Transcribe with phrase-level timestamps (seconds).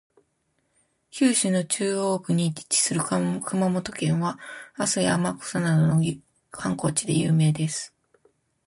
[1.11, 4.39] 九州の中央部に位置する熊本県は、
[4.73, 6.03] 阿蘇や天草などの
[6.49, 7.93] 観光地で有名です。